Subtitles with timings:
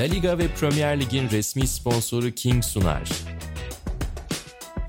[0.00, 3.08] La Liga ve Premier Lig'in resmi sponsoru King sunar.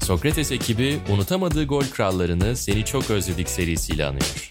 [0.01, 4.49] Sokrates ekibi unutamadığı gol krallarını Seni Çok Özledik serisiyle anıyor.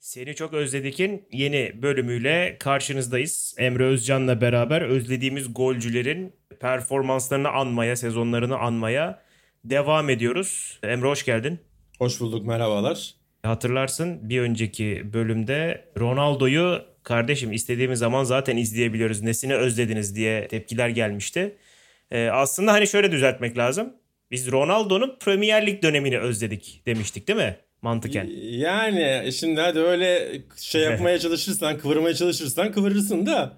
[0.00, 3.54] Seni Çok Özledik'in yeni bölümüyle karşınızdayız.
[3.58, 9.22] Emre Özcan'la beraber özlediğimiz golcülerin performanslarını anmaya, sezonlarını anmaya
[9.64, 10.78] devam ediyoruz.
[10.82, 11.58] Emre hoş geldin.
[11.98, 13.21] Hoş bulduk, merhabalar.
[13.42, 19.22] Hatırlarsın bir önceki bölümde Ronaldo'yu kardeşim istediğimiz zaman zaten izleyebiliyoruz.
[19.22, 21.56] Nesini özlediniz diye tepkiler gelmişti.
[22.10, 23.92] Ee, aslında hani şöyle düzeltmek lazım.
[24.30, 27.56] Biz Ronaldo'nun Premier Lig dönemini özledik demiştik değil mi?
[27.82, 28.30] Mantıken.
[28.42, 33.52] Yani şimdi hadi öyle şey yapmaya çalışırsan, kıvırmaya çalışırsan kıvırırsın da.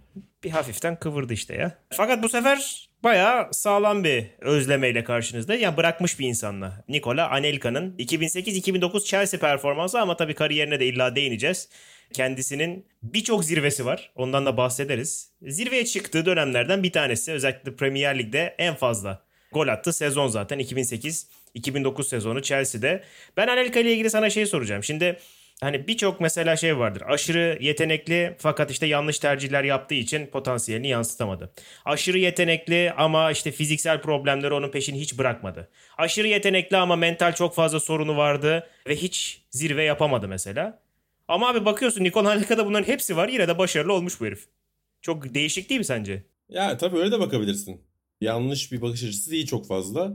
[0.45, 1.79] Bir hafiften kıvırdı işte ya.
[1.91, 5.55] Fakat bu sefer bayağı sağlam bir özlemeyle karşınızda.
[5.55, 6.85] Yani bırakmış bir insanla.
[6.89, 11.69] Nikola Anelka'nın 2008-2009 Chelsea performansı ama tabii kariyerine de illa değineceğiz.
[12.13, 14.13] Kendisinin birçok zirvesi var.
[14.15, 15.31] Ondan da bahsederiz.
[15.43, 17.33] Zirveye çıktığı dönemlerden bir tanesi.
[17.33, 23.03] Özellikle Premier Lig'de en fazla gol attı sezon zaten 2008-2009 sezonu Chelsea'de.
[23.37, 24.85] Ben Anelka ile ilgili sana şey soracağım.
[24.85, 25.19] Şimdi
[25.65, 27.03] hani birçok mesela şey vardır.
[27.07, 31.53] Aşırı yetenekli fakat işte yanlış tercihler yaptığı için potansiyelini yansıtamadı.
[31.85, 35.69] Aşırı yetenekli ama işte fiziksel problemleri onun peşini hiç bırakmadı.
[35.99, 40.83] Aşırı yetenekli ama mental çok fazla sorunu vardı ve hiç zirve yapamadı mesela.
[41.29, 44.47] Ama abi bakıyorsun Nikola Anelka'da bunların hepsi var yine de başarılı olmuş bu herif.
[45.03, 46.23] Çok değişik değil mi sence?
[46.49, 47.81] Ya tabii öyle de bakabilirsin.
[48.21, 50.13] Yanlış bir bakış açısı değil çok fazla.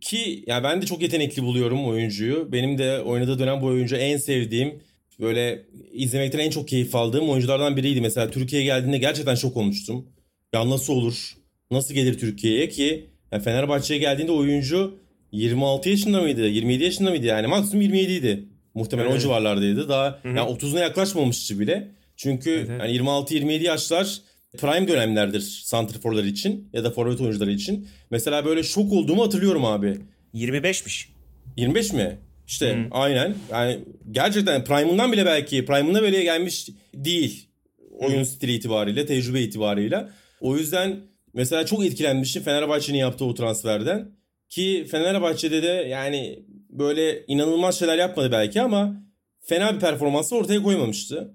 [0.00, 2.52] Ki ya ben de çok yetenekli buluyorum oyuncuyu.
[2.52, 4.82] Benim de oynadığı dönem bu oyuncu en sevdiğim
[5.20, 8.00] böyle izlemekten en çok keyif aldığım oyunculardan biriydi.
[8.00, 10.06] Mesela Türkiye'ye geldiğinde gerçekten şok olmuştum.
[10.52, 11.36] Ya nasıl olur?
[11.70, 14.98] Nasıl gelir Türkiye'ye ki yani Fenerbahçe'ye geldiğinde oyuncu
[15.32, 16.46] 26 yaşında mıydı?
[16.46, 17.46] 27 yaşında mıydı yani?
[17.46, 18.44] Maksimum 27 idi.
[18.74, 19.18] Muhtemelen evet.
[19.18, 19.88] o civarlardaydı.
[19.88, 21.88] Daha yani 30'una yaklaşmamıştı bile.
[22.16, 22.80] Çünkü evet.
[22.80, 24.20] yani 26-27 yaşlar
[24.56, 27.88] prime dönemlerdir santrforlar için ya da forvet oyuncuları için.
[28.10, 29.98] Mesela böyle şok olduğumu hatırlıyorum abi.
[30.34, 31.08] 25'miş.
[31.56, 32.18] 25 mi?
[32.46, 32.88] İşte hmm.
[32.90, 33.34] aynen.
[33.50, 33.80] Yani
[34.10, 37.48] gerçekten prime'ından bile belki prime'ına bile gelmiş değil.
[37.90, 38.24] Oyun hmm.
[38.24, 40.08] stili itibariyle, tecrübe itibariyle.
[40.40, 41.00] O yüzden
[41.34, 44.10] mesela çok etkilenmiştim Fenerbahçe'nin yaptığı o transferden.
[44.48, 49.02] Ki Fenerbahçe'de de yani böyle inanılmaz şeyler yapmadı belki ama
[49.40, 51.34] fena bir performansı ortaya koymamıştı.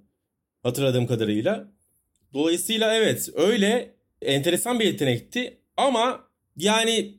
[0.63, 1.71] Hatırladığım kadarıyla.
[2.33, 6.27] Dolayısıyla evet öyle enteresan bir yetenekti ama
[6.57, 7.13] yani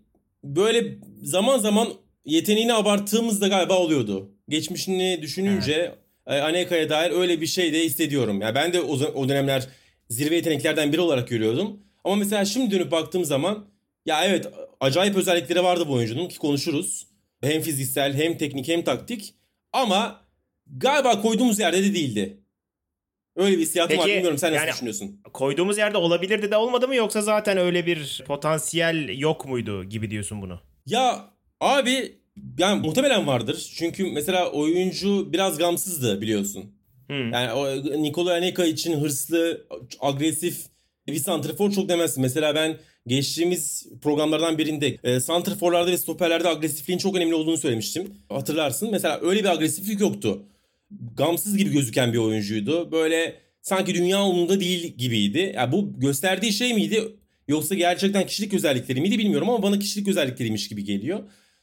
[0.44, 1.88] böyle zaman zaman
[2.24, 4.30] yeteneğini abarttığımızda galiba oluyordu.
[4.48, 5.94] Geçmişini düşününce
[6.26, 6.42] evet.
[6.42, 8.40] Aneka'ya dair öyle bir şey de hissediyorum.
[8.40, 9.68] Yani ben de o, o dönemler
[10.08, 11.80] zirve yeteneklerden biri olarak görüyordum.
[12.04, 13.66] Ama mesela şimdi dönüp baktığım zaman
[14.06, 14.46] ya evet
[14.80, 17.06] acayip özellikleri vardı bu oyuncunun ki konuşuruz.
[17.42, 19.34] Hem fiziksel hem teknik hem taktik.
[19.72, 20.20] Ama
[20.76, 22.41] galiba koyduğumuz yerde de değildi.
[23.36, 25.20] Öyle bir hissiyatım Peki, var bilmiyorum sen nasıl yani, düşünüyorsun?
[25.32, 30.42] Koyduğumuz yerde olabilirdi de olmadı mı yoksa zaten öyle bir potansiyel yok muydu gibi diyorsun
[30.42, 30.60] bunu?
[30.86, 32.12] Ya abi
[32.58, 33.72] yani muhtemelen vardır.
[33.76, 36.64] Çünkü mesela oyuncu biraz gamsızdı biliyorsun.
[37.06, 37.32] Hmm.
[37.32, 37.66] Yani o
[38.02, 39.66] Nikola Aneka için hırslı,
[40.00, 40.66] agresif
[41.06, 42.22] bir santrafor çok demezsin.
[42.22, 48.14] Mesela ben geçtiğimiz programlardan birinde e, santraforlarda ve stoperlerde agresifliğin çok önemli olduğunu söylemiştim.
[48.28, 48.88] Hatırlarsın.
[48.90, 50.42] Mesela öyle bir agresiflik yoktu
[51.16, 52.92] gamsız gibi gözüken bir oyuncuydu.
[52.92, 55.52] Böyle sanki dünya umurunda değil gibiydi.
[55.56, 57.16] Yani bu gösterdiği şey miydi
[57.48, 61.20] yoksa gerçekten kişilik özellikleri miydi bilmiyorum ama bana kişilik özellikleriymiş gibi geliyor.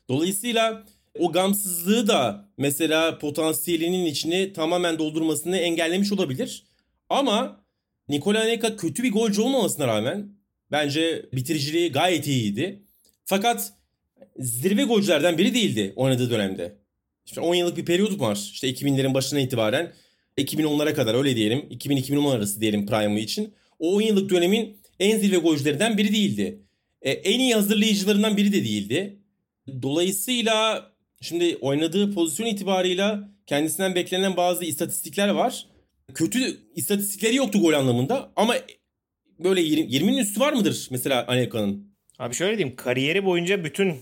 [0.10, 0.84] Dolayısıyla
[1.20, 6.64] o gamsızlığı da mesela potansiyelinin içini tamamen doldurmasını engellemiş olabilir.
[7.10, 7.64] Ama
[8.10, 10.30] Nikola Anelka kötü bir golcü olmamasına rağmen
[10.72, 12.84] bence bitiriciliği gayet iyiydi.
[13.26, 13.74] Fakat
[14.40, 16.79] zirve golcülerden biri değildi oynadığı dönemde.
[17.30, 18.50] İşte 10 yıllık bir periyot var.
[18.54, 19.94] İşte 2000'lerin başına itibaren
[20.38, 21.60] 2010'lara kadar öyle diyelim.
[21.60, 23.54] 2000-2010 arası diyelim Prime'ı için.
[23.80, 26.60] O 10 yıllık dönemin en zirve golcülerinden biri değildi.
[27.02, 29.20] E, en iyi hazırlayıcılarından biri de değildi.
[29.82, 30.86] Dolayısıyla
[31.22, 35.66] şimdi oynadığı pozisyon itibarıyla kendisinden beklenen bazı istatistikler var.
[36.14, 38.56] Kötü istatistikleri yoktu gol anlamında ama
[39.40, 41.96] böyle 20, 20'nin üstü var mıdır mesela Anelka'nın?
[42.20, 43.96] Abi şöyle diyeyim kariyeri boyunca bütün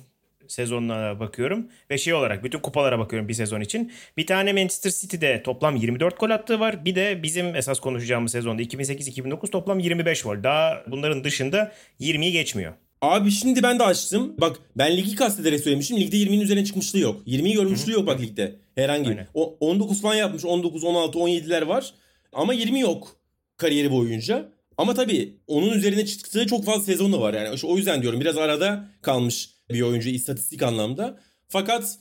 [0.48, 3.92] sezonlara bakıyorum ve şey olarak bütün kupalara bakıyorum bir sezon için.
[4.18, 6.86] Bir tane Manchester City'de toplam 24 gol attığı var.
[6.86, 10.44] Bir de bizim esas konuşacağımız sezonda 2008-2009 toplam 25 gol.
[10.44, 12.74] Daha bunların dışında 20'yi geçmiyor.
[13.02, 14.34] Abi şimdi ben de açtım.
[14.38, 15.98] Bak ben ligi kastederek söylemişim.
[15.98, 17.28] Ligde 20'nin üzerine çıkmışlığı yok.
[17.28, 18.56] 20'yi görmüşlüğü yok bak ligde.
[18.76, 19.18] Herhangi.
[19.34, 20.46] O, 19 falan yapmış.
[20.46, 21.94] 19, 16, 17'ler var.
[22.34, 23.18] Ama 20 yok
[23.58, 24.50] kariyeri boyunca.
[24.78, 27.34] Ama tabii onun üzerine çıktığı çok fazla sezon da var.
[27.34, 31.20] Yani o yüzden diyorum biraz arada kalmış bir oyuncu istatistik anlamda.
[31.48, 31.98] Fakat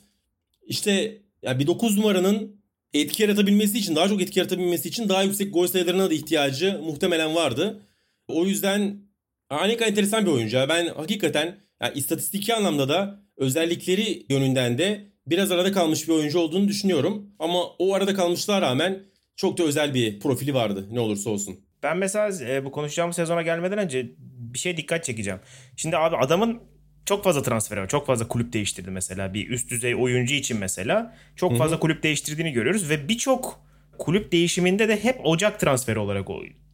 [0.67, 2.61] işte yani bir 9 numaranın
[2.95, 7.35] etki yaratabilmesi için, daha çok etki yaratabilmesi için daha yüksek gol sayılarına da ihtiyacı muhtemelen
[7.35, 7.83] vardı.
[8.29, 9.07] O yüzden
[9.51, 10.67] Aneka enteresan bir oyuncu.
[10.69, 16.69] Ben hakikaten yani istatistiki anlamda da özellikleri yönünden de biraz arada kalmış bir oyuncu olduğunu
[16.69, 17.31] düşünüyorum.
[17.39, 19.03] Ama o arada kalmışlığa rağmen
[19.37, 21.61] çok da özel bir profili vardı ne olursa olsun.
[21.83, 25.41] Ben mesela e, bu konuşacağımız sezona gelmeden önce bir şey dikkat çekeceğim.
[25.77, 26.63] Şimdi abi adamın
[27.07, 27.89] çok fazla transfer var.
[27.89, 29.35] Çok fazla kulüp değiştirdi mesela.
[29.35, 31.17] Bir üst düzey oyuncu için mesela.
[31.37, 31.81] Çok fazla Hı-hı.
[31.81, 33.61] kulüp değiştirdiğini görüyoruz ve birçok
[33.99, 36.27] kulüp değişiminde de hep Ocak transferi olarak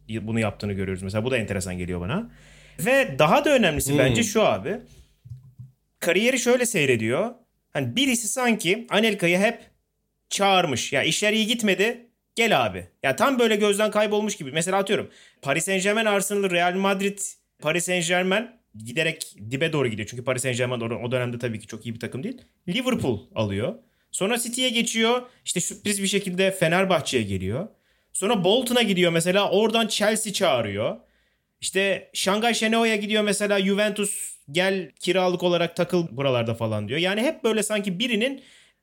[0.09, 1.03] bunu yaptığını görüyoruz.
[1.03, 2.31] Mesela bu da enteresan geliyor bana.
[2.79, 3.99] Ve daha da önemlisi hmm.
[3.99, 4.77] bence şu abi.
[5.99, 7.31] Kariyeri şöyle seyrediyor.
[7.73, 9.61] Hani birisi sanki Anelka'yı hep
[10.29, 10.93] çağırmış.
[10.93, 12.09] Ya işler iyi gitmedi.
[12.35, 12.87] Gel abi.
[13.03, 14.51] Ya tam böyle gözden kaybolmuş gibi.
[14.51, 15.09] Mesela atıyorum
[15.41, 17.19] Paris Saint Germain, Arsenal, Real Madrid,
[17.59, 20.07] Paris Saint Germain giderek dibe doğru gidiyor.
[20.11, 22.41] Çünkü Paris Saint Germain o dönemde tabii ki çok iyi bir takım değil.
[22.67, 23.75] Liverpool alıyor.
[24.11, 25.21] Sonra City'ye geçiyor.
[25.45, 27.67] İşte sürpriz bir şekilde Fenerbahçe'ye geliyor.
[28.13, 29.51] Sonra Bolton'a gidiyor mesela.
[29.51, 30.97] Oradan Chelsea çağırıyor.
[31.61, 36.99] İşte Şangay Şeneo'ya gidiyor mesela Juventus gel kiralık olarak takıl buralarda falan diyor.
[36.99, 38.41] Yani hep böyle sanki birinin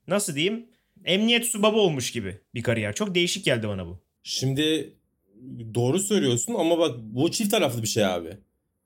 [0.09, 0.67] nasıl diyeyim
[1.05, 2.95] emniyet subabı olmuş gibi bir kariyer.
[2.95, 3.99] Çok değişik geldi bana bu.
[4.23, 4.95] Şimdi
[5.75, 8.37] doğru söylüyorsun ama bak bu çift taraflı bir şey abi.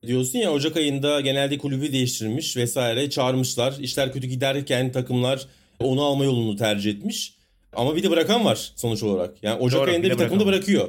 [0.06, 3.74] Diyorsun ya Ocak ayında genelde kulübü değiştirmiş vesaire çağırmışlar.
[3.80, 5.46] İşler kötü giderken takımlar
[5.80, 7.34] onu alma yolunu tercih etmiş.
[7.72, 9.42] Ama bir de bırakan var sonuç olarak.
[9.42, 10.88] Yani Ocak Doğru, ayında bir, bir takımda bırakıyor.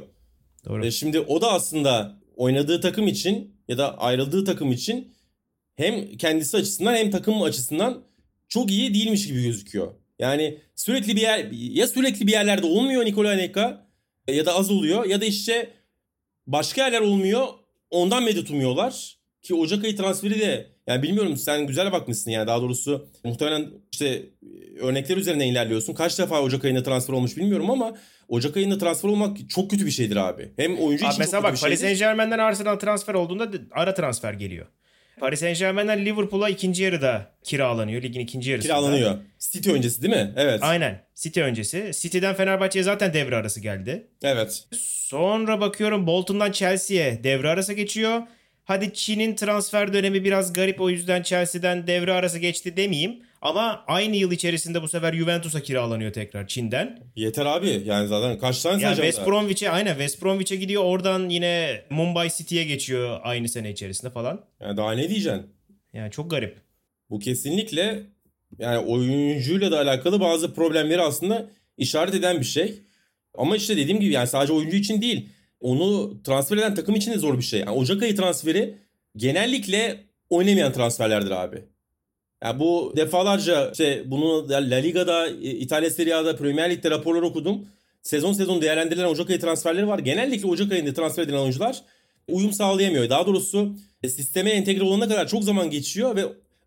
[0.66, 0.86] Doğru.
[0.86, 5.14] E şimdi o da aslında oynadığı takım için ya da ayrıldığı takım için
[5.76, 8.04] hem kendisi açısından hem takım açısından
[8.48, 9.92] çok iyi değilmiş gibi gözüküyor.
[10.20, 13.88] Yani sürekli bir yer ya sürekli bir yerlerde olmuyor Nikola Anelka
[14.28, 15.70] ya da az oluyor ya da işte
[16.48, 17.48] başka yerler olmuyor
[17.96, 19.16] ondan medet umuyorlar.
[19.42, 24.26] Ki Ocak ayı transferi de yani bilmiyorum sen güzel bakmışsın yani daha doğrusu muhtemelen işte
[24.80, 25.94] örnekler üzerinden ilerliyorsun.
[25.94, 27.98] Kaç defa Ocak ayında transfer olmuş bilmiyorum ama
[28.28, 30.52] Ocak ayında transfer olmak çok kötü bir şeydir abi.
[30.58, 34.34] Hem oyuncu abi için mesela çok bak, Paris Saint Germain'den Arsenal transfer olduğunda ara transfer
[34.34, 34.68] geliyor.
[35.20, 38.02] Paris Saint Germain'den Liverpool'a ikinci yarıda kiralanıyor.
[38.02, 38.74] Ligin ikinci yarısında.
[38.74, 39.18] Kiralanıyor.
[39.40, 40.34] City öncesi değil mi?
[40.38, 40.60] Evet.
[40.64, 41.02] Aynen.
[41.16, 41.92] City öncesi.
[41.94, 44.08] City'den Fenerbahçe'ye zaten devre arası geldi.
[44.24, 44.64] Evet.
[44.80, 48.22] Sonra bakıyorum Bolton'dan Chelsea'ye devre arası geçiyor.
[48.66, 53.20] Hadi Çin'in transfer dönemi biraz garip o yüzden Chelsea'den devre arası geçti demeyeyim.
[53.46, 57.00] Ama aynı yıl içerisinde bu sefer Juventus'a kiralanıyor tekrar Çin'den.
[57.16, 57.82] Yeter abi.
[57.86, 60.84] Yani zaten kaç tane yani West Bromwich'e aynen West Bromwich'e gidiyor.
[60.84, 64.46] Oradan yine Mumbai City'ye geçiyor aynı sene içerisinde falan.
[64.62, 65.48] Yani daha ne diyeceksin?
[65.94, 66.58] Yani çok garip.
[67.10, 68.04] Bu kesinlikle
[68.60, 72.82] yani oyuncuyla da alakalı bazı problemleri aslında işaret eden bir şey.
[73.34, 75.30] Ama işte dediğim gibi yani sadece oyuncu için değil.
[75.60, 77.60] Onu transfer eden takım için de zor bir şey.
[77.60, 78.78] Yani Ocak ayı transferi
[79.16, 81.75] genellikle oynamayan transferlerdir abi.
[82.44, 87.68] Yani bu defalarca işte bunu La Liga'da, İtalya Serie A'da, Premier Lig'de raporlar okudum.
[88.02, 90.00] Sezon sezon değerlendirilen Ocak ayı transferleri var.
[90.00, 91.82] Genellikle Ocak ayında transfer edilen oyuncular
[92.28, 93.10] uyum sağlayamıyor.
[93.10, 96.26] Daha doğrusu e, sisteme entegre olana kadar çok zaman geçiyor ve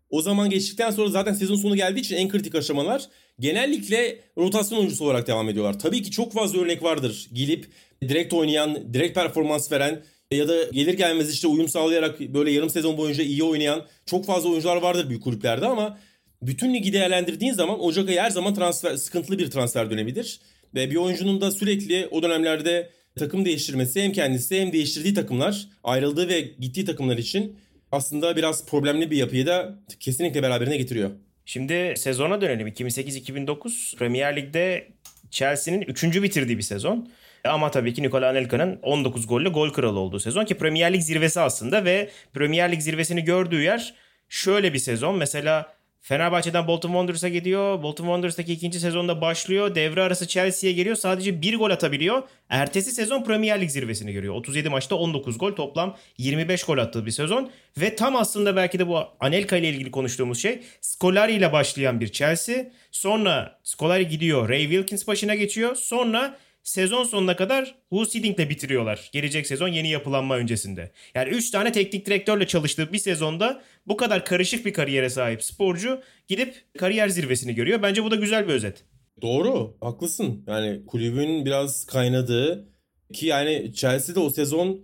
[0.09, 5.05] o zaman geçtikten sonra zaten sezon sonu geldiği için en kritik aşamalar genellikle rotasyon oyuncusu
[5.05, 5.79] olarak devam ediyorlar.
[5.79, 7.29] Tabii ki çok fazla örnek vardır.
[7.33, 7.65] Gelip
[8.01, 12.97] direkt oynayan, direkt performans veren ya da gelir gelmez işte uyum sağlayarak böyle yarım sezon
[12.97, 15.99] boyunca iyi oynayan çok fazla oyuncular vardır büyük kulüplerde ama
[16.41, 20.39] bütün ligi değerlendirdiğin zaman Ocak ayı her zaman transfer sıkıntılı bir transfer dönemidir.
[20.75, 26.27] Ve bir oyuncunun da sürekli o dönemlerde takım değiştirmesi hem kendisi hem değiştirdiği takımlar ayrıldığı
[26.27, 27.55] ve gittiği takımlar için
[27.91, 31.11] aslında biraz problemli bir yapıyı da kesinlikle beraberine getiriyor.
[31.45, 32.67] Şimdi sezona dönelim.
[32.67, 34.87] 2008-2009 Premier Lig'de
[35.31, 36.03] Chelsea'nin 3.
[36.03, 37.09] bitirdiği bir sezon.
[37.43, 41.39] Ama tabii ki Nikola Anelka'nın 19 golle gol kralı olduğu sezon ki Premier Lig zirvesi
[41.39, 43.93] aslında ve Premier Lig zirvesini gördüğü yer
[44.29, 45.17] şöyle bir sezon.
[45.17, 47.83] Mesela Fenerbahçe'den Bolton Wanderers'a gidiyor.
[47.83, 49.75] Bolton Wanderers'taki ikinci sezonda başlıyor.
[49.75, 50.95] Devre arası Chelsea'ye geliyor.
[50.95, 52.23] Sadece bir gol atabiliyor.
[52.49, 54.35] Ertesi sezon Premier Lig zirvesini görüyor.
[54.35, 55.51] 37 maçta 19 gol.
[55.51, 57.51] Toplam 25 gol attığı bir sezon.
[57.77, 62.11] Ve tam aslında belki de bu Anelka ile ilgili konuştuğumuz şey Scolari ile başlayan bir
[62.11, 62.65] Chelsea.
[62.91, 64.49] Sonra Scolari gidiyor.
[64.49, 65.75] Ray Wilkins başına geçiyor.
[65.75, 69.09] Sonra sezon sonuna kadar Hu Siding'le bitiriyorlar.
[69.13, 70.91] Gelecek sezon yeni yapılanma öncesinde.
[71.15, 76.01] Yani 3 tane teknik direktörle çalıştığı bir sezonda bu kadar karışık bir kariyere sahip sporcu
[76.27, 77.81] gidip kariyer zirvesini görüyor.
[77.81, 78.83] Bence bu da güzel bir özet.
[79.21, 80.43] Doğru, haklısın.
[80.47, 82.69] Yani kulübün biraz kaynadığı
[83.13, 84.81] ki yani Chelsea'de o sezon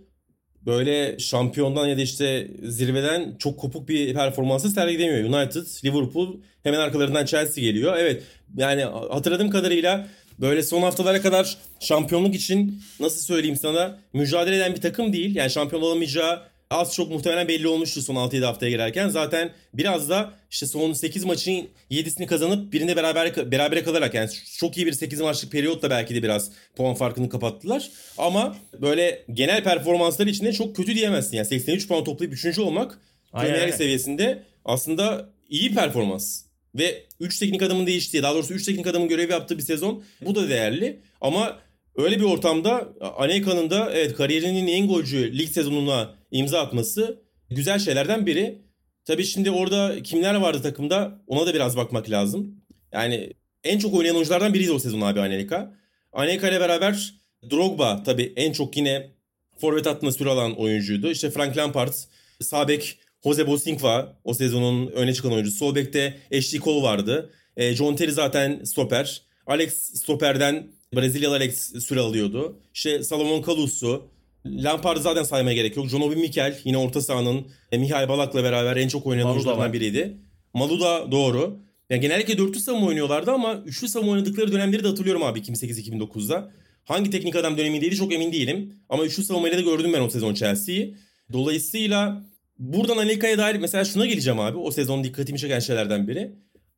[0.66, 5.24] böyle şampiyondan ya da işte zirveden çok kopuk bir performansı sergilemiyor.
[5.24, 7.96] United, Liverpool hemen arkalarından Chelsea geliyor.
[7.98, 8.22] Evet
[8.56, 10.08] yani hatırladığım kadarıyla
[10.40, 15.36] böyle son haftalara kadar şampiyonluk için nasıl söyleyeyim sana mücadele eden bir takım değil.
[15.36, 19.08] Yani şampiyon olamayacağı az çok muhtemelen belli olmuştu son 6-7 haftaya girerken.
[19.08, 24.76] Zaten biraz da işte son 8 maçın 7'sini kazanıp birinde beraber berabere kalarak yani çok
[24.76, 27.90] iyi bir 8 maçlık periyotla belki de biraz puan farkını kapattılar.
[28.18, 31.36] Ama böyle genel performansları içinde çok kötü diyemezsin.
[31.36, 32.58] Yani 83 puan toplayıp 3.
[32.58, 32.98] olmak
[33.32, 36.45] Premier seviyesinde aslında iyi performans.
[36.78, 40.04] Ve 3 teknik adamın değiştiği, daha doğrusu 3 teknik adamın görevi yaptığı bir sezon.
[40.20, 41.00] Bu da değerli.
[41.20, 41.58] Ama
[41.96, 48.26] öyle bir ortamda Anelka'nın da evet kariyerinin en golcü lig sezonuna imza atması güzel şeylerden
[48.26, 48.58] biri.
[49.04, 52.64] Tabii şimdi orada kimler vardı takımda ona da biraz bakmak lazım.
[52.92, 53.32] Yani
[53.64, 55.74] en çok oynayan oyunculardan biriydi o sezon abi Anelka.
[56.12, 57.14] Anelka ile beraber
[57.50, 59.10] Drogba tabii en çok yine
[59.58, 61.10] forvet hattına süre alan oyuncuydu.
[61.10, 61.92] İşte Frank Lampard,
[62.40, 65.56] Sabek Jose Bosingva o sezonun öne çıkan oyuncusu.
[65.56, 67.30] Sol bekte Ashley Cole vardı.
[67.56, 69.22] E, John Terry zaten stoper.
[69.46, 72.60] Alex stoperden Brezilyalı Alex süre alıyordu.
[72.74, 74.02] İşte Salomon Kalusu.
[74.46, 75.88] Lampard zaten saymaya gerek yok.
[75.88, 80.16] John Obi Mikel yine orta sahanın e, Mihail Balak'la beraber en çok oynayan oyunculardan biriydi.
[80.54, 81.58] Malu da doğru.
[81.90, 86.50] Yani genellikle dörtlü savunma oynuyorlardı ama üçlü savunma oynadıkları dönemleri de hatırlıyorum abi 2008-2009'da.
[86.84, 88.74] Hangi teknik adam dönemindeydi çok emin değilim.
[88.88, 90.96] Ama üçlü savunmayla da gördüm ben o sezon Chelsea'yi.
[91.32, 92.24] Dolayısıyla
[92.58, 94.58] Buradan Anelka'ya dair mesela şuna geleceğim abi.
[94.58, 96.32] O sezon dikkatimi çeken şeylerden biri.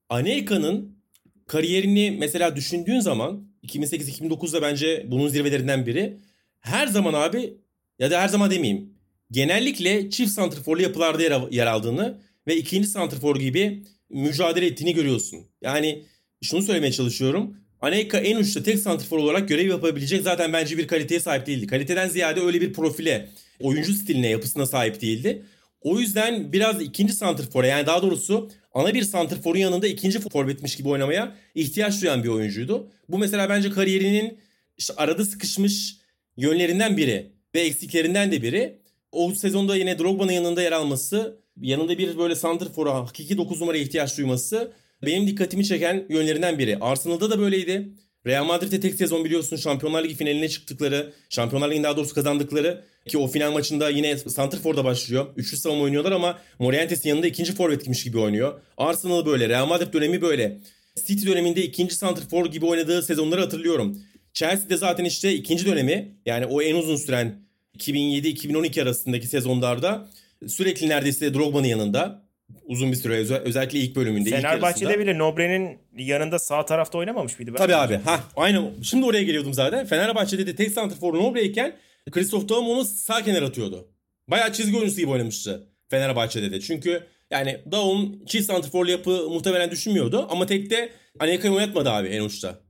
[0.09, 0.99] Anelka'nın
[1.47, 6.17] kariyerini mesela düşündüğün zaman 2008-2009'da bence bunun zirvelerinden biri.
[6.61, 7.55] Her zaman abi
[7.99, 8.95] ya da her zaman demeyeyim.
[9.31, 15.41] Genellikle çift santrforlu yapılarda yer, yer aldığını ve ikinci santrfor gibi mücadele ettiğini görüyorsun.
[15.63, 16.03] Yani
[16.43, 17.57] şunu söylemeye çalışıyorum.
[17.81, 21.67] Anelka en uçta tek santrfor olarak görev yapabilecek zaten bence bir kaliteye sahip değildi.
[21.67, 23.29] Kaliteden ziyade öyle bir profile,
[23.61, 25.43] oyuncu stiline, yapısına sahip değildi.
[25.81, 30.89] O yüzden biraz ikinci santrfora yani daha doğrusu ana bir santrforun yanında ikinci forvetmiş gibi
[30.89, 32.91] oynamaya ihtiyaç duyan bir oyuncuydu.
[33.09, 34.39] Bu mesela bence kariyerinin
[34.79, 35.97] işte arada sıkışmış
[36.37, 38.79] yönlerinden biri ve eksiklerinden de biri.
[39.13, 44.19] O sezonda yine Drogba'nın yanında yer alması, yanında bir böyle santrfora hakiki 9 numara ihtiyaç
[44.19, 46.79] duyması benim dikkatimi çeken yönlerinden biri.
[46.81, 47.89] Arsenal'da da böyleydi.
[48.27, 53.19] Real Madrid'de tek sezon biliyorsun Şampiyonlar Ligi finaline çıktıkları, Şampiyonlar Ligi'nin daha doğrusu kazandıkları ki
[53.19, 55.27] o final maçında yine Santrfor'da başlıyor.
[55.37, 58.61] Üçlü savunma oynuyorlar ama Morientes'in yanında ikinci forvetmiş gibi oynuyor.
[58.77, 60.59] Arsenal böyle, Real Madrid dönemi böyle.
[61.07, 64.03] City döneminde ikinci Santrfor gibi oynadığı sezonları hatırlıyorum.
[64.33, 67.43] Chelsea'de zaten işte ikinci dönemi yani o en uzun süren
[67.79, 70.09] 2007-2012 arasındaki sezonlarda
[70.47, 72.28] sürekli neredeyse Drogba'nın yanında
[72.65, 74.31] uzun bir süre özellikle ilk bölümünde.
[74.31, 77.53] Fenerbahçe'de ilk bile Nobre'nin yanında sağ tarafta oynamamış mıydı?
[77.57, 77.95] Tabii abi.
[78.05, 78.71] Ha, aynen.
[78.83, 79.87] Şimdi oraya geliyordum zaten.
[79.87, 81.77] Fenerbahçe'de de tek santrfor Nobre'yken
[82.11, 83.89] Christoph Daum onu sağ kenara atıyordu.
[84.29, 86.61] Bayağı çizgi oyuncusu gibi oynamıştı Fenerbahçe'de de.
[86.61, 90.27] Çünkü yani Daum çift santrforlu yapı muhtemelen düşünmüyordu.
[90.31, 92.61] Ama tekte Anelka'yı oynatmadı abi en uçta.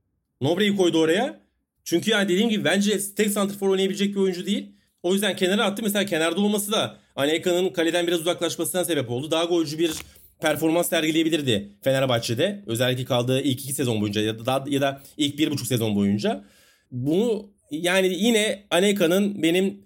[0.40, 1.40] Nobre'yi koydu oraya.
[1.84, 4.72] Çünkü yani dediğim gibi bence tek santrfor oynayabilecek bir oyuncu değil.
[5.02, 5.82] O yüzden kenara attı.
[5.82, 9.30] Mesela kenarda olması da Anelka'nın kaleden biraz uzaklaşmasına sebep oldu.
[9.30, 9.92] Daha golcü bir
[10.40, 12.64] performans sergileyebilirdi Fenerbahçe'de.
[12.66, 16.44] Özellikle kaldığı ilk iki sezon boyunca ya da, ya da ilk bir buçuk sezon boyunca.
[16.90, 19.80] Bunu yani yine Anelka'nın benim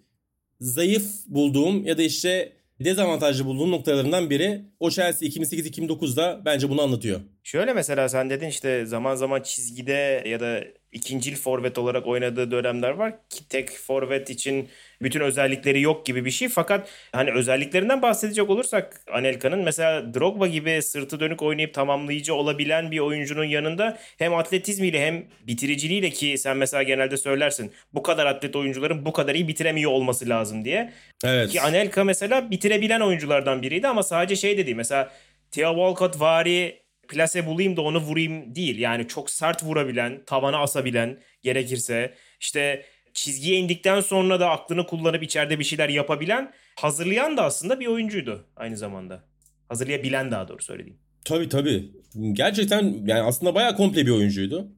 [0.60, 7.20] zayıf bulduğum ya da işte dezavantajlı bulduğum noktalarından biri o Chelsea 2008-2009'da bence bunu anlatıyor.
[7.42, 12.90] Şöyle mesela sen dedin işte zaman zaman çizgide ya da ikincil forvet olarak oynadığı dönemler
[12.90, 14.68] var ki tek forvet için
[15.02, 16.48] bütün özellikleri yok gibi bir şey.
[16.48, 22.98] Fakat hani özelliklerinden bahsedecek olursak Anelka'nın mesela Drogba gibi sırtı dönük oynayıp tamamlayıcı olabilen bir
[22.98, 29.06] oyuncunun yanında hem atletizmiyle hem bitiriciliğiyle ki sen mesela genelde söylersin bu kadar atlet oyuncuların
[29.06, 30.92] bu kadar iyi bitiremiyor olması lazım diye.
[31.24, 31.50] Evet.
[31.50, 35.12] Ki Anelka mesela bitirebilen oyunculardan biriydi ama sadece şey dedi mesela
[35.50, 36.81] Theo Walcott vari
[37.12, 38.78] plase bulayım da onu vurayım değil.
[38.78, 45.58] Yani çok sert vurabilen, tavana asabilen gerekirse işte çizgiye indikten sonra da aklını kullanıp içeride
[45.58, 49.24] bir şeyler yapabilen, hazırlayan da aslında bir oyuncuydu aynı zamanda.
[49.68, 50.98] Hazırlayabilen daha doğru söylediğim.
[51.24, 51.90] Tabii tabii.
[52.32, 54.68] Gerçekten yani aslında bayağı komple bir oyuncuydu.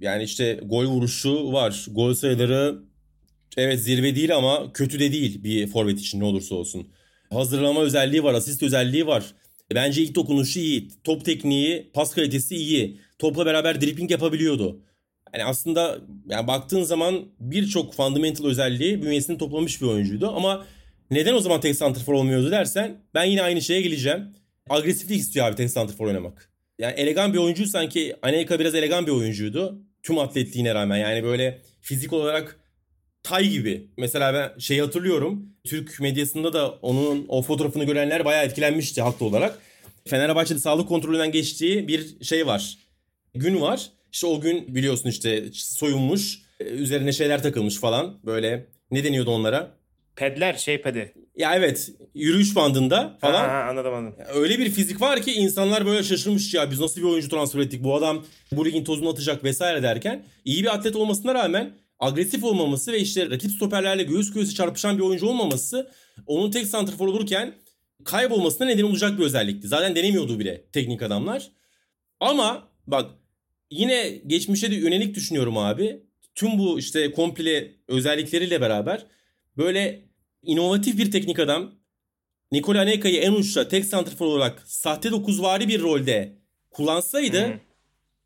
[0.00, 1.86] Yani işte gol vuruşu var.
[1.90, 2.78] Gol sayıları
[3.56, 6.88] evet zirve değil ama kötü de değil bir forvet için ne olursa olsun.
[7.30, 9.24] Hazırlama özelliği var, asist özelliği var.
[9.74, 10.88] Bence ilk dokunuşu iyi.
[11.04, 13.00] Top tekniği, pas kalitesi iyi.
[13.18, 14.80] Topla beraber dribbling yapabiliyordu.
[15.34, 15.98] Yani aslında
[16.28, 20.28] yani baktığın zaman birçok fundamental özelliği bünyesini toplamış bir oyuncuydu.
[20.36, 20.66] Ama
[21.10, 24.34] neden o zaman tek santrfor olmuyordu dersen ben yine aynı şeye geleceğim.
[24.70, 26.52] Agresiflik istiyor abi tek santrfor oynamak.
[26.78, 29.82] Yani elegan bir oyuncu sanki Anelka biraz elegan bir oyuncuydu.
[30.02, 32.60] Tüm atletliğine rağmen yani böyle fizik olarak
[33.22, 33.90] Tay gibi.
[33.96, 35.52] Mesela ben şey hatırlıyorum.
[35.68, 39.58] Türk medyasında da onun o fotoğrafını görenler bayağı etkilenmişti haklı olarak.
[40.06, 42.78] Fenerbahçe'de sağlık kontrolünden geçtiği bir şey var.
[43.34, 43.90] Gün var.
[44.12, 46.38] İşte o gün biliyorsun işte soyunmuş.
[46.60, 48.18] Üzerine şeyler takılmış falan.
[48.26, 49.70] Böyle ne deniyordu onlara?
[50.16, 51.14] Pedler şey pedi.
[51.36, 53.48] Ya evet yürüyüş bandında falan.
[53.48, 54.18] Ha, ha, anladım anladım.
[54.34, 57.84] Öyle bir fizik var ki insanlar böyle şaşırmış ya biz nasıl bir oyuncu transfer ettik
[57.84, 62.92] bu adam bu ligin tozunu atacak vesaire derken iyi bir atlet olmasına rağmen agresif olmaması
[62.92, 65.90] ve işte rakip stoperlerle göğüs göğüse çarpışan bir oyuncu olmaması
[66.26, 67.54] onun tek santrfor olurken
[68.04, 69.68] kaybolmasına neden olacak bir özellikti.
[69.68, 71.50] Zaten denemiyordu bile teknik adamlar.
[72.20, 73.10] Ama bak
[73.70, 76.02] yine geçmişe de yönelik düşünüyorum abi.
[76.34, 79.06] Tüm bu işte komple özellikleriyle beraber
[79.56, 80.08] böyle
[80.42, 81.78] inovatif bir teknik adam
[82.52, 86.38] Nikola Anelka'yı en uçta tek santrfor olarak sahte dokuzvari bir rolde
[86.70, 87.60] kullansaydı Hı.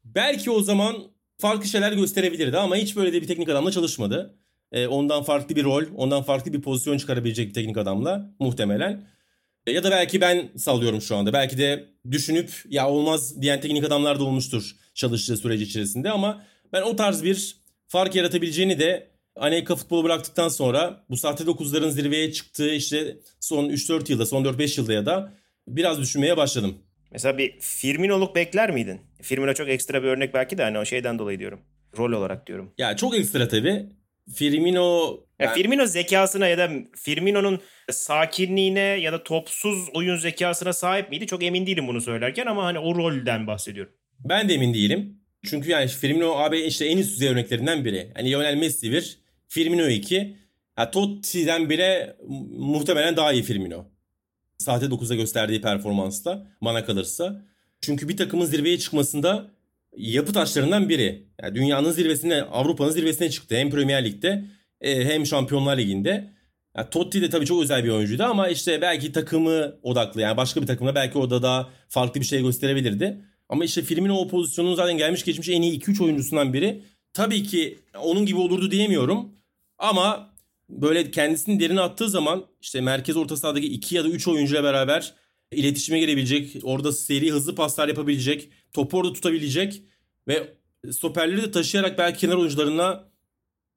[0.04, 1.11] belki o zaman
[1.42, 4.38] farklı şeyler gösterebilirdi ama hiç böyle de bir teknik adamla çalışmadı.
[4.72, 9.04] Ee, ondan farklı bir rol, ondan farklı bir pozisyon çıkarabilecek bir teknik adamla muhtemelen.
[9.66, 11.32] E, Ya da belki ben sallıyorum şu anda.
[11.32, 16.82] Belki de düşünüp ya olmaz diyen teknik adamlar da olmuştur çalıştığı süreci içerisinde ama ben
[16.82, 17.56] o tarz bir
[17.88, 24.12] fark yaratabileceğini de Anelka futbolu bıraktıktan sonra bu sahte dokuzların zirveye çıktığı işte son 3-4
[24.12, 25.32] yılda, son 4-5 yılda ya da
[25.68, 26.74] biraz düşünmeye başladım.
[27.12, 29.00] Mesela bir Firmino'luk bekler miydin?
[29.22, 31.60] Firmino çok ekstra bir örnek belki de hani o şeyden dolayı diyorum.
[31.98, 32.72] Rol olarak diyorum.
[32.78, 33.86] Ya çok ekstra tabii.
[34.34, 41.10] Firmino Ya ben- Firmino zekasına ya da Firmino'nun sakinliğine ya da topsuz oyun zekasına sahip
[41.10, 41.26] miydi?
[41.26, 43.92] Çok emin değilim bunu söylerken ama hani o rolden bahsediyorum.
[44.18, 45.16] Ben de emin değilim.
[45.44, 48.10] Çünkü yani Firmino abi işte en üst düzey örneklerinden biri.
[48.14, 50.36] Hani Lionel Messi bir, Firmino iki.
[50.78, 53.91] Ya Totti'den bile mu- muhtemelen daha iyi Firmino.
[54.62, 57.42] Sahte 9'da gösterdiği performansla bana kalırsa.
[57.80, 59.50] Çünkü bir takımın zirveye çıkmasında
[59.96, 61.26] yapı taşlarından biri.
[61.42, 63.56] Yani dünyanın zirvesine, Avrupa'nın zirvesine çıktı.
[63.56, 64.44] Hem Premier Lig'de
[64.80, 66.32] e, hem Şampiyonlar Ligi'nde.
[66.76, 70.62] Ya Totti de tabii çok özel bir oyuncuydu ama işte belki takımı odaklı yani başka
[70.62, 73.18] bir takımda belki orada daha farklı bir şey gösterebilirdi.
[73.48, 76.84] Ama işte Firmino o pozisyonun zaten gelmiş geçmiş en iyi 2-3 oyuncusundan biri.
[77.12, 79.28] Tabii ki onun gibi olurdu diyemiyorum.
[79.78, 80.31] Ama
[80.68, 85.14] böyle kendisini derine attığı zaman işte merkez orta sahadaki 2 ya da 3 oyuncuyla beraber
[85.52, 89.82] iletişime girebilecek, orada seri hızlı paslar yapabilecek, topu orada tutabilecek
[90.28, 90.54] ve
[90.90, 93.04] stoperleri de taşıyarak belki kenar oyuncularına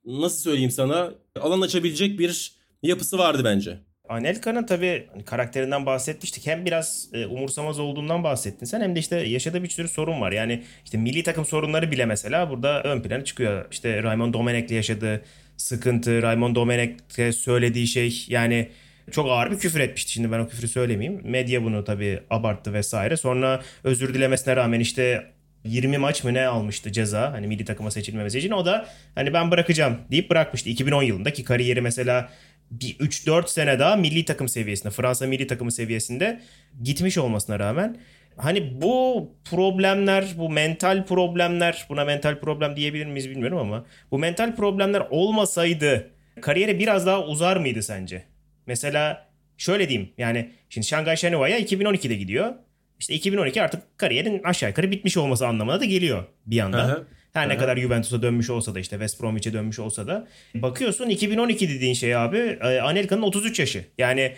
[0.05, 3.79] nasıl söyleyeyim sana alan açabilecek bir yapısı vardı bence.
[4.09, 6.47] Anelka'nın tabii hani karakterinden bahsetmiştik.
[6.47, 10.31] Hem biraz e, umursamaz olduğundan bahsettin sen hem de işte yaşadığı bir sürü sorun var.
[10.31, 13.65] Yani işte milli takım sorunları bile mesela burada ön plana çıkıyor.
[13.71, 15.21] İşte Raymond Domenech'le yaşadığı
[15.57, 18.69] sıkıntı, Raymond Domenech'e söylediği şey yani
[19.11, 20.11] çok ağır bir küfür etmişti.
[20.11, 21.21] Şimdi ben o küfrü söylemeyeyim.
[21.23, 23.17] Medya bunu tabii abarttı vesaire.
[23.17, 25.31] Sonra özür dilemesine rağmen işte
[25.63, 28.51] 20 maç mı ne almıştı ceza hani milli takıma seçilmemesi için.
[28.51, 30.69] O da hani ben bırakacağım deyip bırakmıştı.
[30.69, 32.29] 2010 yılındaki kariyeri mesela
[32.71, 36.41] bir 3-4 sene daha milli takım seviyesinde, Fransa milli takımı seviyesinde
[36.83, 37.97] gitmiş olmasına rağmen
[38.37, 44.55] hani bu problemler, bu mental problemler, buna mental problem diyebilir miyiz bilmiyorum ama bu mental
[44.55, 48.23] problemler olmasaydı kariyeri biraz daha uzar mıydı sence?
[48.65, 52.53] Mesela şöyle diyeyim yani şimdi Şangay Shenhua'ya 2012'de gidiyor.
[52.99, 56.79] İşte 2012 artık kariyerin aşağı yukarı bitmiş olması anlamına da geliyor bir yandan.
[56.79, 57.03] Aha.
[57.33, 57.59] Her ne Aha.
[57.59, 62.15] kadar Juventus'a dönmüş olsa da işte West Bromwich'e dönmüş olsa da bakıyorsun 2012 dediğin şey
[62.15, 63.85] abi e, Anelka'nın 33 yaşı.
[63.97, 64.33] Yani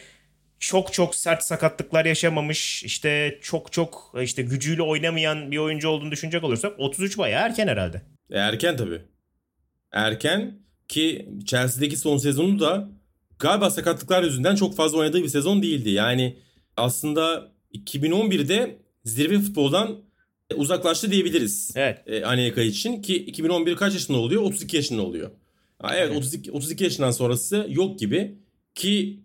[0.60, 6.12] çok çok sert sakatlıklar yaşamamış işte çok çok e, işte gücüyle oynamayan bir oyuncu olduğunu
[6.12, 8.02] düşünecek olursak 33 bayağı erken herhalde.
[8.32, 9.02] E, Erken tabii.
[9.92, 12.90] Erken ki Chelsea'deki son sezonu da
[13.40, 15.90] galiba sakatlıklar yüzünden çok fazla oynadığı bir sezon değildi.
[15.90, 16.38] Yani
[16.78, 19.98] aslında 2011'de zirve futboldan
[20.56, 21.72] uzaklaştı diyebiliriz.
[21.76, 22.04] Evet.
[22.08, 24.42] E, Anelka için ki 2011 kaç yaşında oluyor?
[24.42, 25.32] 32 yaşında oluyor.
[25.84, 26.18] Evet Evet.
[26.18, 28.38] 32 32 yaşından sonrası yok gibi
[28.76, 29.20] ki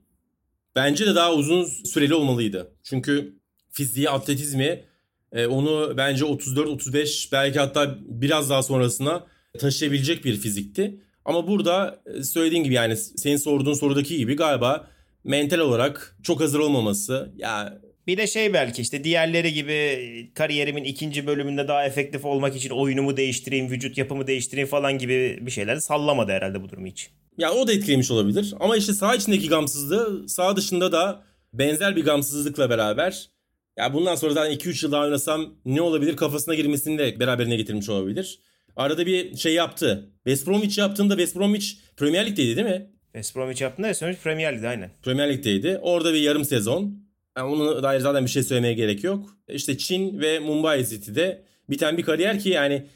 [0.77, 2.73] bence de daha uzun süreli olmalıydı.
[2.83, 3.35] Çünkü
[3.71, 4.85] fiziği, atletizmi
[5.33, 9.27] e, onu bence 34-35 belki hatta biraz daha sonrasına
[9.59, 11.01] taşıyabilecek bir fizikti.
[11.25, 14.89] Ama burada e, söylediğin gibi yani senin sorduğun sorudaki gibi galiba
[15.25, 17.33] mental olarak çok hazır olmaması.
[17.37, 22.71] Ya Bir de şey belki işte diğerleri gibi kariyerimin ikinci bölümünde daha efektif olmak için
[22.71, 27.11] oyunumu değiştireyim, vücut yapımı değiştireyim falan gibi bir şeyler sallamadı herhalde bu durumu hiç.
[27.39, 28.55] Ya o da etkilemiş olabilir.
[28.61, 33.31] Ama işte saha içindeki gamsızlığı saha dışında da benzer bir gamsızlıkla beraber
[33.77, 37.89] ya bundan sonra zaten 2-3 yıl daha oynasam ne olabilir kafasına girmesini de beraberine getirmiş
[37.89, 38.41] olabilir.
[38.77, 40.11] Arada bir şey yaptı.
[40.15, 42.91] West Bromwich yaptığında West Bromwich Premier Lig'deydi değil mi?
[43.13, 44.91] West Bromwich yaptığında West Bromwich Premier Lig'de aynen.
[45.03, 45.79] Premier Lig'deydi.
[45.83, 47.03] Orada bir yarım sezon.
[47.37, 49.37] Yani ona dair zaten bir şey söylemeye gerek yok.
[49.49, 52.87] İşte Çin ve Mumbai City'de biten bir kariyer ki yani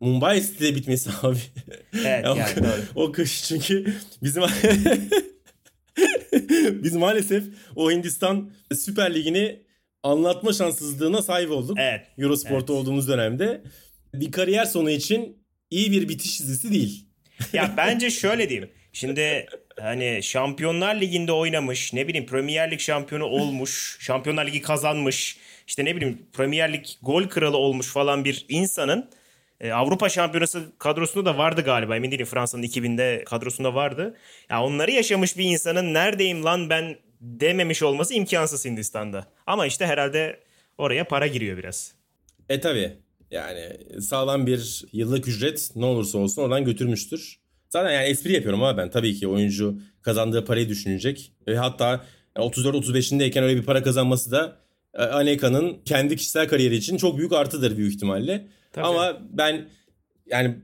[0.00, 1.38] Mumbai City'de bitmesi abi.
[1.94, 2.82] Evet Ya o- yani doğru.
[2.94, 4.42] O kış çünkü bizim
[6.82, 7.44] biz maalesef
[7.76, 9.62] o Hindistan Süper Ligi'ni
[10.02, 11.76] anlatma şanssızlığına sahip olduk.
[11.80, 12.06] Evet.
[12.18, 12.70] Eurosport'ta evet.
[12.70, 13.62] olduğumuz dönemde.
[14.14, 15.36] Bir kariyer sonu için
[15.70, 17.06] iyi bir bitiş dizisi değil.
[17.52, 18.70] Ya bence şöyle diyeyim.
[18.92, 19.46] Şimdi
[19.80, 25.96] hani Şampiyonlar Ligi'nde oynamış, ne bileyim Premier Lig şampiyonu olmuş, Şampiyonlar Ligi kazanmış, işte ne
[25.96, 29.10] bileyim Premier Lig gol kralı olmuş falan bir insanın
[29.60, 31.96] e, Avrupa Şampiyonası kadrosunda da vardı galiba.
[31.96, 34.16] Emin değilim Fransa'nın 2000'de kadrosunda vardı.
[34.50, 39.26] Ya onları yaşamış bir insanın neredeyim lan ben dememiş olması imkansız Hindistan'da.
[39.46, 40.40] Ama işte herhalde
[40.78, 41.92] oraya para giriyor biraz.
[42.48, 42.92] E tabi.
[43.30, 47.38] Yani sağlam bir yıllık ücret ne olursa olsun oradan götürmüştür.
[47.68, 51.32] Zaten yani espri yapıyorum ama ben tabii ki oyuncu kazandığı parayı düşünecek.
[51.46, 52.04] Ve hatta
[52.36, 54.56] 34-35'indeyken öyle bir para kazanması da
[54.94, 58.46] e, Aneka'nın kendi kişisel kariyeri için çok büyük artıdır büyük ihtimalle.
[58.76, 58.86] Tabii.
[58.86, 59.68] Ama ben
[60.26, 60.56] yani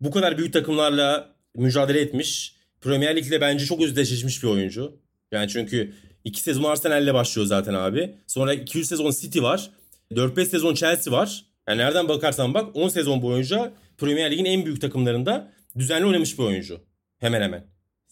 [0.00, 2.56] bu kadar büyük takımlarla mücadele etmiş.
[2.80, 4.96] Premier Lig'le bence çok özdeşleşmiş bir oyuncu.
[5.32, 5.92] Yani çünkü
[6.24, 8.14] iki sezon Arsenal'le başlıyor zaten abi.
[8.26, 9.70] Sonra 200 sezon City var.
[10.12, 11.44] 4-5 sezon Chelsea var.
[11.68, 16.44] Yani nereden bakarsan bak 10 sezon boyunca Premier Lig'in en büyük takımlarında düzenli oynamış bir
[16.44, 16.80] oyuncu.
[17.18, 17.66] Hemen hemen.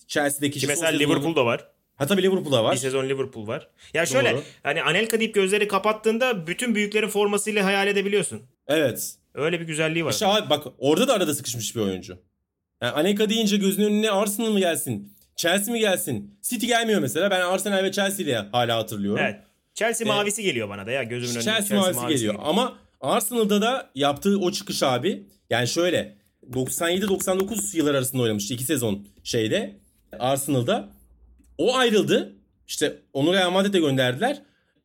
[0.07, 1.69] Chelsea'deki Ki mesela Liverpool'da var.
[1.97, 2.73] Ha tabii Liverpool'da var.
[2.73, 3.69] Bir sezon Liverpool var.
[3.95, 4.43] Ya şöyle Doğru.
[4.63, 8.43] hani Anelka deyip gözleri kapattığında bütün büyüklerin formasıyla hayal edebiliyorsun.
[8.67, 9.17] Evet.
[9.35, 10.13] Öyle bir güzelliği var.
[10.13, 12.19] İşte abi bak orada da arada sıkışmış bir oyuncu.
[12.83, 15.13] Yani Anelka deyince gözünün önüne Arsenal mı gelsin?
[15.37, 16.39] Chelsea mi gelsin?
[16.43, 17.31] City gelmiyor mesela.
[17.31, 19.25] Ben Arsenal ve Chelsea ile hala hatırlıyorum.
[19.25, 19.41] Evet.
[19.75, 21.45] Chelsea ee, mavisi geliyor bana da ya gözümün önünde.
[21.45, 22.35] Chelsea, Chelsea mavisi, mavisi geliyor.
[22.35, 22.51] geliyor.
[22.51, 25.27] Ama Arsenal'da da yaptığı o çıkış abi.
[25.51, 26.17] Yani şöyle
[26.51, 28.55] 97-99 yıllar arasında oynamıştı.
[28.55, 29.77] iki sezon şeyde
[30.19, 30.89] Arsenal'da.
[31.59, 32.33] O ayrıldı.
[32.67, 34.43] İşte onu Real Madrid'e gönderdiler.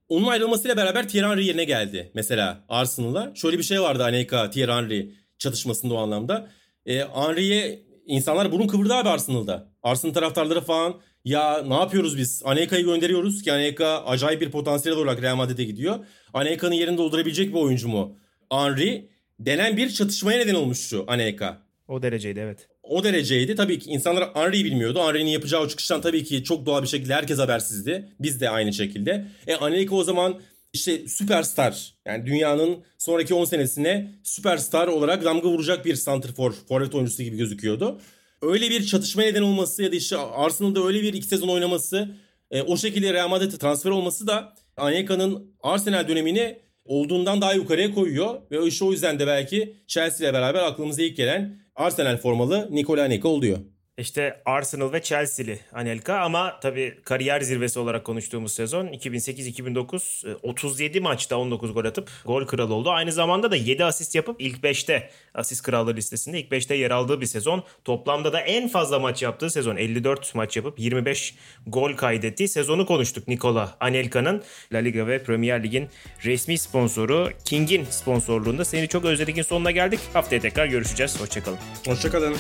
[0.10, 2.12] Onun ayrılmasıyla beraber Thierry Henry yerine geldi.
[2.14, 3.36] Mesela Arsenal'a.
[3.36, 6.50] Şöyle bir şey vardı Anelka Thierry Henry çatışmasında o anlamda.
[6.86, 9.72] Ee, Henry'e insanlar burun kıvırdı abi Arsenal'da.
[9.84, 12.42] Arsenal taraftarları falan ya ne yapıyoruz biz?
[12.46, 15.96] Anelka'yı gönderiyoruz ki Anelka acayip bir potansiyel olarak Real Madrid'e gidiyor.
[16.34, 18.18] Anelka'nın yerini doldurabilecek bir oyuncu mu?
[18.52, 21.58] Henry denen bir çatışmaya neden olmuştu Anelka.
[21.88, 22.68] O dereceydi evet.
[22.90, 23.56] O dereceydi.
[23.56, 25.00] Tabii ki insanlar Henry'yi bilmiyordu.
[25.08, 28.10] Henry'nin yapacağı o çıkıştan tabii ki çok doğal bir şekilde herkes habersizdi.
[28.20, 29.26] Biz de aynı şekilde.
[29.48, 30.40] E Anelka o zaman
[30.74, 37.24] işte süperstar yani dünyanın sonraki 10 senesine süperstar olarak damga vuracak bir santrfor, forvet oyuncusu
[37.24, 38.00] gibi gözüküyordu.
[38.42, 42.10] Öyle bir çatışma neden olması ya da işte Arsenal'da öyle bir iki sezon oynaması,
[42.52, 48.42] e, o şekilde Real Madrid'e transfer olması da Anelka'nın Arsenal dönemini olduğundan daha yukarıya koyuyor.
[48.52, 53.04] Ve işte o yüzden de belki Chelsea ile beraber aklımıza ilk gelen Arsenal formalı Nikola
[53.04, 53.58] Anelka oluyor.
[53.98, 61.38] İşte Arsenal ve Chelsea'li Anelka ama tabii kariyer zirvesi olarak konuştuğumuz sezon 2008-2009 37 maçta
[61.38, 62.90] 19 gol atıp gol kralı oldu.
[62.92, 67.22] Aynı zamanda da 7 asist yapıp ilk 5'te asist krallığı listesinde ilk 5'te yer aldığı
[67.22, 67.64] bir sezon.
[67.86, 71.36] Toplamda da en fazla maç yaptığı sezon 54 maç yapıp 25
[71.68, 74.44] gol kaydettiği sezonu konuştuk Nikola Anelka'nın.
[74.74, 75.90] La Liga ve Premier Lig'in
[76.26, 80.00] resmi sponsoru King'in sponsorluğunda seni çok özledik'in sonuna geldik.
[80.14, 81.22] Haftaya tekrar görüşeceğiz.
[81.22, 81.60] Hoşçakalın.
[81.88, 82.38] Hoşçakalın.